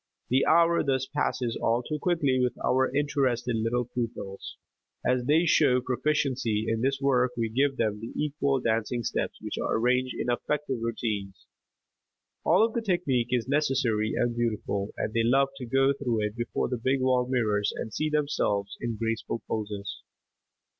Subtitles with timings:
[0.29, 4.57] The hour thus passes all too quickly with our interested little pupils.
[5.05, 9.59] As they show proficiency in this work we give them the actual dancing steps which
[9.59, 11.45] are arranged in effective routines.
[12.43, 16.35] All of the technique is necessary and beautiful and they love to go through it
[16.35, 20.01] before the big wall mirrors and see themselves in graceful poses.